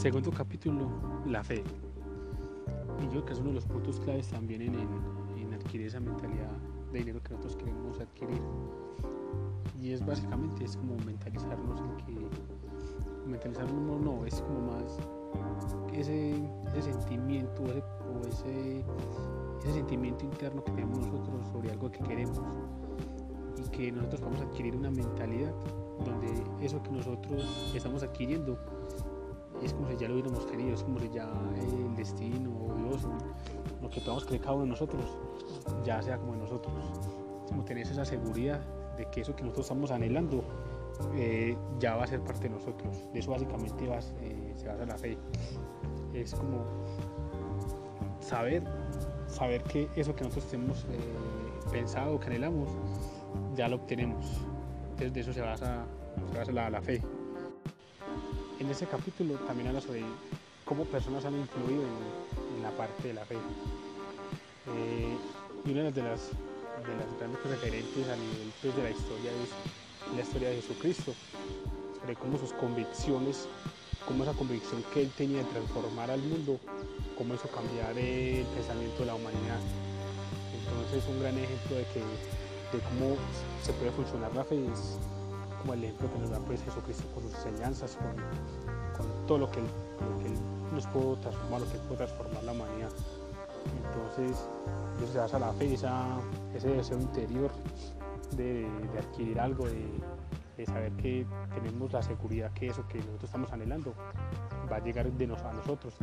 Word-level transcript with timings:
Segundo 0.00 0.30
capítulo, 0.30 0.88
la 1.26 1.44
fe. 1.44 1.62
Y 3.00 3.04
yo 3.04 3.10
creo 3.10 3.24
que 3.26 3.32
es 3.34 3.38
uno 3.40 3.48
de 3.50 3.56
los 3.56 3.66
puntos 3.66 4.00
claves 4.00 4.28
también 4.28 4.62
en, 4.62 5.52
adquirir 5.52 5.88
esa 5.88 6.00
mentalidad 6.00 6.50
de 6.90 7.00
dinero 7.00 7.22
que 7.22 7.34
nosotros 7.34 7.56
queremos 7.56 8.00
adquirir. 8.00 8.40
Y 9.78 9.92
es 9.92 10.02
básicamente, 10.06 10.64
es 10.64 10.78
como 10.78 10.96
mentalizarnos 11.04 11.82
en 11.82 11.96
que, 11.98 12.26
mentalizarnos 13.26 14.00
no, 14.00 14.24
es 14.24 14.40
como 14.40 14.72
más 14.72 14.98
ese, 15.92 16.34
sentimiento 16.80 17.62
o 17.62 18.26
ese, 18.26 18.82
ese 19.62 19.72
sentimiento 19.74 20.24
interno 20.24 20.64
que 20.64 20.72
tenemos 20.72 20.98
nosotros 21.00 21.46
sobre 21.48 21.72
algo 21.72 21.90
que 21.90 22.02
queremos 22.04 22.40
y 23.58 23.68
que 23.68 23.92
nosotros 23.92 24.22
vamos 24.22 24.40
a 24.40 24.44
adquirir 24.44 24.74
una 24.76 24.90
mentalidad 24.90 25.54
donde 26.06 26.42
eso 26.64 26.82
que 26.82 26.90
nosotros 26.90 27.74
estamos 27.74 28.02
adquiriendo 28.02 28.58
es 29.62 29.74
como 29.74 29.88
si 29.88 29.96
ya 29.96 30.08
lo 30.08 30.14
hubiéramos 30.14 30.46
querido, 30.46 30.74
es 30.74 30.82
como 30.82 30.98
si 30.98 31.10
ya 31.10 31.28
el 31.56 31.94
destino 31.94 32.50
o 32.50 32.74
Dios, 32.74 33.06
lo 33.82 33.90
que 33.90 34.00
podamos 34.00 34.24
creer 34.24 34.40
cada 34.40 34.54
uno 34.54 34.64
de 34.64 34.70
nosotros, 34.70 35.04
ya 35.84 36.00
sea 36.02 36.18
como 36.18 36.32
de 36.32 36.38
nosotros. 36.38 36.74
Como 37.48 37.64
tener 37.64 37.86
esa 37.86 38.04
seguridad 38.04 38.60
de 38.96 39.06
que 39.06 39.22
eso 39.22 39.34
que 39.34 39.42
nosotros 39.42 39.66
estamos 39.66 39.90
anhelando 39.90 40.44
eh, 41.14 41.56
ya 41.78 41.96
va 41.96 42.04
a 42.04 42.06
ser 42.06 42.20
parte 42.20 42.44
de 42.44 42.50
nosotros. 42.50 43.12
De 43.12 43.18
eso 43.18 43.30
básicamente 43.30 43.84
eh, 43.84 44.52
se 44.56 44.68
basa 44.68 44.86
la 44.86 44.98
fe. 44.98 45.18
Es 46.14 46.34
como 46.34 46.64
saber, 48.20 48.62
saber 49.26 49.62
que 49.64 49.88
eso 49.96 50.14
que 50.14 50.24
nosotros 50.24 50.50
tenemos 50.50 50.84
eh, 50.84 50.98
pensado, 51.72 52.18
que 52.20 52.26
anhelamos, 52.26 52.68
ya 53.56 53.68
lo 53.68 53.76
obtenemos. 53.76 54.40
Entonces 54.90 55.12
de 55.12 55.20
eso 55.20 55.32
se 55.32 55.40
basa, 55.40 55.84
se 56.30 56.38
basa 56.38 56.52
la, 56.52 56.70
la 56.70 56.80
fe 56.80 57.02
en 58.60 58.70
ese 58.70 58.86
capítulo 58.86 59.34
también 59.46 59.68
habla 59.68 59.80
sobre 59.80 60.02
cómo 60.66 60.84
personas 60.84 61.24
han 61.24 61.34
influido 61.34 61.82
en, 61.82 62.62
la 62.62 62.70
parte 62.72 63.08
de 63.08 63.14
la 63.14 63.24
fe. 63.24 63.36
Eh, 63.36 65.16
y 65.64 65.70
una 65.72 65.90
de 65.90 66.02
las, 66.02 66.28
de 66.28 66.94
las 66.94 67.18
grandes 67.18 67.42
referentes 67.42 68.06
a 68.06 68.16
nivel 68.16 68.52
pues, 68.60 68.76
de 68.76 68.82
la 68.82 68.90
historia 68.90 69.30
es 69.32 70.14
la 70.14 70.22
historia 70.22 70.50
de 70.50 70.56
Jesucristo, 70.56 71.14
sobre 71.98 72.16
cómo 72.16 72.38
sus 72.38 72.52
convicciones, 72.52 73.48
cómo 74.06 74.24
esa 74.24 74.34
convicción 74.34 74.84
que 74.92 75.02
él 75.02 75.10
tenía 75.16 75.38
de 75.38 75.44
transformar 75.44 76.10
al 76.10 76.20
mundo, 76.20 76.60
cómo 77.16 77.32
eso 77.32 77.48
cambiar 77.48 77.96
el 77.96 78.44
pensamiento 78.44 79.00
de 79.00 79.06
la 79.06 79.14
humanidad. 79.14 79.60
Entonces 80.52 81.08
un 81.08 81.20
gran 81.20 81.38
ejemplo 81.38 81.76
de, 81.76 81.84
que, 81.84 82.00
de 82.00 82.84
cómo 82.84 83.16
se 83.62 83.72
puede 83.72 83.90
funcionar 83.92 84.34
la 84.34 84.44
fe 84.44 84.56
es 84.70 84.98
como 85.60 85.74
el 85.74 85.84
ejemplo 85.84 86.12
que 86.12 86.18
nos 86.18 86.30
da 86.30 86.38
pues, 86.40 86.62
Jesucristo 86.62 87.04
con 87.14 87.22
sus 87.24 87.34
enseñanzas, 87.46 87.96
con, 87.96 89.26
todo 89.26 89.38
lo 89.38 89.50
que, 89.50 89.60
nos 90.72 90.86
puede 90.88 91.16
transformar, 91.16 91.60
lo 91.60 91.66
que 91.70 91.78
puede 91.78 91.96
transformar 91.96 92.44
la 92.44 92.52
humanidad. 92.52 92.90
Entonces, 93.84 94.36
eso 95.02 95.12
se 95.12 95.18
basa 95.18 95.38
la 95.38 95.52
fe, 95.52 95.74
ese 95.74 96.68
deseo 96.68 97.00
interior 97.00 97.50
de, 98.36 98.66
adquirir 98.98 99.40
algo, 99.40 99.66
de, 99.66 100.66
saber 100.66 100.92
que 100.92 101.26
tenemos 101.54 101.90
la 101.90 102.02
seguridad 102.02 102.52
que 102.52 102.66
eso 102.66 102.86
que 102.86 102.98
nosotros 102.98 103.24
estamos 103.24 103.50
anhelando 103.50 103.94
va 104.70 104.76
a 104.76 104.80
llegar 104.80 105.10
de 105.10 105.24
a 105.24 105.52
nosotros, 105.54 105.94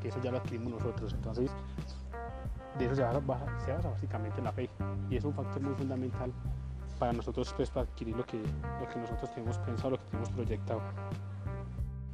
que, 0.00 0.08
eso 0.08 0.20
ya 0.22 0.30
lo 0.30 0.38
adquirimos 0.38 0.72
nosotros. 0.72 1.12
Entonces, 1.12 1.50
de 2.78 2.84
eso 2.84 2.94
se 2.94 3.02
basa, 3.02 3.58
se 3.64 3.72
basa 3.72 3.90
básicamente 3.90 4.40
la 4.40 4.52
fe 4.52 4.70
y 5.10 5.16
es 5.16 5.24
un 5.24 5.34
factor 5.34 5.60
muy 5.60 5.74
fundamental 5.74 6.32
para 6.98 7.12
nosotros 7.12 7.52
pues 7.56 7.70
para 7.70 7.86
adquirir 7.86 8.16
lo 8.16 8.24
que, 8.24 8.38
lo 8.38 8.88
que 8.88 8.98
nosotros 8.98 9.32
tenemos 9.34 9.58
pensado, 9.58 9.90
lo 9.90 9.98
que 9.98 10.04
tenemos 10.10 10.30
proyectado. 10.30 10.80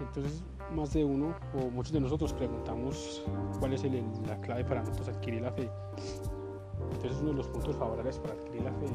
Entonces 0.00 0.42
más 0.74 0.92
de 0.92 1.04
uno 1.04 1.34
o 1.54 1.70
muchos 1.70 1.92
de 1.92 2.00
nosotros 2.00 2.32
preguntamos 2.32 3.22
cuál 3.58 3.72
es 3.72 3.84
la 4.26 4.40
clave 4.40 4.64
para 4.64 4.80
nosotros 4.80 5.08
adquirir 5.08 5.42
la 5.42 5.52
fe. 5.52 5.70
Entonces 6.92 7.18
uno 7.20 7.30
de 7.30 7.36
los 7.36 7.48
puntos 7.48 7.76
favorables 7.76 8.18
para 8.18 8.34
adquirir 8.34 8.62
la 8.62 8.72
fe 8.72 8.86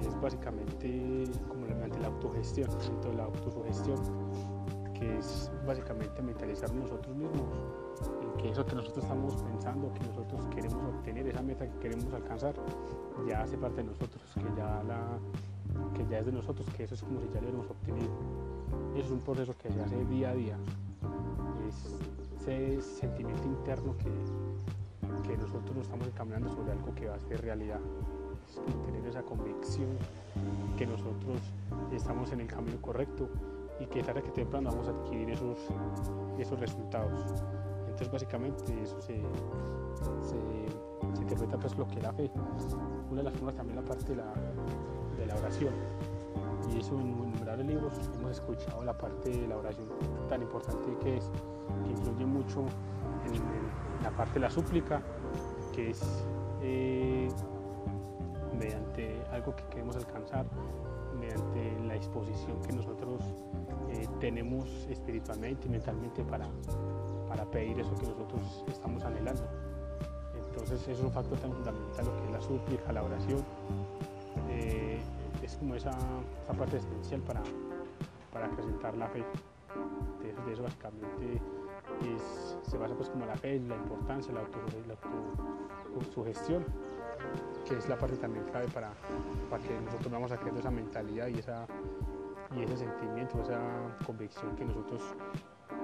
es, 0.00 0.20
básicamente 0.20 1.24
como 1.48 1.66
mediante 1.66 1.98
la 2.00 2.08
autogestión, 2.08 2.68
la 3.16 3.24
autosugestión, 3.24 3.98
que 4.94 5.18
es 5.18 5.50
básicamente 5.66 6.22
mentalizar 6.22 6.72
nosotros 6.74 7.16
mismos 7.16 7.48
que 8.38 8.50
eso 8.50 8.64
que 8.64 8.74
nosotros 8.74 9.04
estamos 9.04 9.36
pensando, 9.36 9.92
que 9.94 10.00
nosotros 10.06 10.46
queremos 10.54 10.82
obtener, 10.94 11.26
esa 11.26 11.42
meta 11.42 11.66
que 11.66 11.78
queremos 11.78 12.12
alcanzar, 12.12 12.54
ya 13.26 13.42
hace 13.42 13.56
parte 13.56 13.78
de 13.78 13.84
nosotros, 13.84 14.22
que 14.34 14.56
ya, 14.56 14.82
la, 14.82 15.18
que 15.94 16.06
ya 16.10 16.18
es 16.18 16.26
de 16.26 16.32
nosotros, 16.32 16.66
que 16.76 16.84
eso 16.84 16.94
es 16.94 17.02
como 17.02 17.20
si 17.20 17.26
ya 17.26 17.34
lo 17.34 17.40
hubiéramos 17.40 17.70
obtenido. 17.70 18.10
Eso 18.94 19.06
es 19.06 19.10
un 19.10 19.20
proceso 19.20 19.54
que 19.56 19.70
se 19.70 19.80
hace 19.80 20.04
día 20.06 20.30
a 20.30 20.34
día. 20.34 20.56
Es 21.68 21.98
ese 22.42 22.82
sentimiento 22.82 23.44
interno 23.44 23.94
que, 23.98 24.10
que 25.28 25.36
nosotros 25.36 25.76
estamos 25.80 26.06
encaminando 26.08 26.50
sobre 26.50 26.72
algo 26.72 26.94
que 26.94 27.08
va 27.08 27.14
a 27.14 27.20
ser 27.20 27.40
realidad. 27.40 27.80
Es 28.48 28.60
tener 28.86 29.06
esa 29.06 29.22
convicción 29.22 29.88
que 30.76 30.86
nosotros 30.86 31.38
estamos 31.92 32.32
en 32.32 32.40
el 32.40 32.46
camino 32.46 32.80
correcto 32.80 33.28
y 33.80 33.86
que 33.86 34.02
tarde 34.02 34.22
que 34.22 34.30
temprano 34.30 34.70
vamos 34.70 34.88
a 34.88 34.90
adquirir 34.90 35.30
esos, 35.30 35.58
esos 36.38 36.58
resultados. 36.58 37.42
Entonces 38.02 38.12
básicamente 38.20 38.82
eso 38.82 39.00
se, 39.00 39.14
interpreta 41.20 41.56
pues 41.56 41.76
lo 41.78 41.86
que 41.86 41.98
es 41.98 42.02
la 42.02 42.12
fe. 42.12 42.30
Una 43.10 43.18
de 43.18 43.22
las 43.22 43.34
formas 43.34 43.54
también 43.54 43.76
la 43.76 43.84
parte 43.84 44.12
de 44.12 44.16
la, 45.26 45.36
oración. 45.36 45.72
Y 46.68 46.80
eso 46.80 46.98
en 46.98 47.12
innumerables 47.12 47.66
libros 47.66 47.92
hemos 48.18 48.32
escuchado 48.32 48.82
la 48.82 48.96
parte 48.98 49.30
de 49.30 49.46
la 49.46 49.56
oración 49.56 49.86
tan 50.28 50.42
importante 50.42 50.96
que 51.00 51.18
es, 51.18 51.30
que 51.84 51.90
influye 51.90 52.26
mucho 52.26 52.64
en, 53.24 54.02
la 54.02 54.10
parte 54.10 54.34
de 54.34 54.40
la 54.40 54.50
súplica, 54.50 55.00
que 55.72 55.90
es 55.90 56.02
eh, 56.60 57.28
mediante 58.58 59.22
algo 59.30 59.54
que 59.54 59.62
queremos 59.66 59.94
alcanzar, 59.94 60.44
mediante 61.20 61.78
la 61.86 61.94
disposición 61.94 62.60
que 62.62 62.72
nosotros 62.72 63.22
eh, 63.90 64.08
tenemos 64.18 64.68
espiritualmente 64.90 65.68
y 65.68 65.70
mentalmente 65.70 66.24
para, 66.24 66.48
para 67.32 67.46
pedir 67.46 67.80
eso 67.80 67.94
que 67.94 68.06
nosotros 68.06 68.62
estamos 68.68 69.02
anhelando. 69.04 69.42
Entonces 70.50 70.86
es 70.86 71.00
un 71.00 71.10
factor 71.10 71.38
tan 71.38 71.50
fundamental 71.50 72.04
lo 72.04 72.12
que 72.18 72.24
es 72.26 72.30
la 72.30 72.40
súplica, 72.42 72.92
la 72.92 73.02
oración. 73.02 73.42
Eh, 74.50 75.00
es 75.42 75.56
como 75.56 75.74
esa, 75.74 75.96
parte 76.58 76.76
esencial 76.76 77.22
para, 77.22 77.40
para 78.34 78.50
presentar 78.50 78.94
la 78.98 79.08
fe. 79.08 79.24
De 80.44 80.52
eso, 80.52 80.62
básicamente 80.62 81.40
se 82.68 82.76
basa 82.76 82.94
pues 82.94 83.08
como 83.08 83.24
la 83.24 83.36
fe, 83.36 83.60
la 83.60 83.76
importancia, 83.76 84.34
la, 84.34 84.42
autosugestión, 85.94 86.64
que 87.66 87.78
es 87.78 87.88
la 87.88 87.96
parte 87.96 88.16
también 88.16 88.44
clave 88.44 88.68
para, 88.68 88.92
que 89.58 89.80
nosotros 89.80 90.12
vamos 90.12 90.32
a 90.32 90.36
crear 90.36 90.56
esa 90.58 90.70
mentalidad 90.70 91.28
y, 91.28 91.38
esa, 91.38 91.66
y 92.54 92.62
ese 92.62 92.76
sentimiento, 92.76 93.40
esa 93.40 93.58
convicción 94.04 94.54
que 94.54 94.64
nosotros 94.66 95.02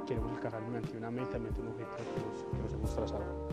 queremos 0.07 0.33
alcanzar 0.33 0.63
mediante 0.63 0.97
una 0.97 1.11
meta, 1.11 1.39
mediante 1.39 1.61
un 1.61 1.69
objetivo 1.69 2.15
que 2.15 2.21
nos, 2.21 2.45
que 2.45 2.59
nos 2.63 2.73
hemos 2.73 2.95
trazado. 2.95 3.49